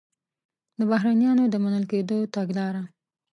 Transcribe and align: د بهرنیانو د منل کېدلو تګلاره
د 0.79 0.81
بهرنیانو 0.91 1.43
د 1.49 1.55
منل 1.63 1.85
کېدلو 1.91 2.31
تګلاره 2.35 2.83